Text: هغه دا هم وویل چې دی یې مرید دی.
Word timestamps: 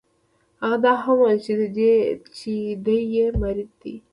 هغه 0.61 0.77
دا 0.85 0.93
هم 1.03 1.17
وویل 1.19 1.39
چې 2.35 2.53
دی 2.85 2.99
یې 3.13 3.25
مرید 3.41 3.71
دی. 3.81 3.95